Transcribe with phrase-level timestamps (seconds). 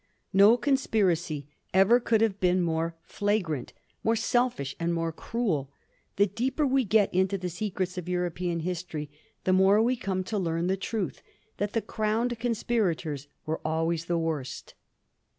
[0.33, 1.45] No con spiracy
[1.75, 3.69] ever could have been more flagrant^
[4.03, 5.69] more selfish, and more cruel.
[6.15, 9.11] The deeper we get into the secrets of European history,
[9.43, 11.21] the more we come to learn the truth
[11.57, 14.73] that the crowned conspirators were always the worst.